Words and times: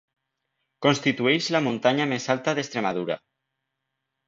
Constitueix 0.85 1.51
la 1.57 1.61
muntanya 1.67 2.09
més 2.15 2.27
alta 2.37 2.57
d'Extremadura. 2.61 3.21